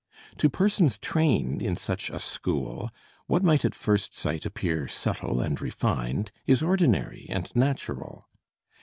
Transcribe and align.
To 0.37 0.49
persons 0.49 0.97
trained 0.97 1.61
in 1.61 1.75
such 1.75 2.09
a 2.09 2.17
school, 2.17 2.89
what 3.27 3.43
might 3.43 3.63
at 3.63 3.75
first 3.75 4.15
sight 4.15 4.47
appear 4.47 4.87
subtle 4.87 5.39
and 5.39 5.61
refined 5.61 6.31
is 6.47 6.63
ordinary 6.63 7.27
and 7.29 7.55
natural. 7.55 8.25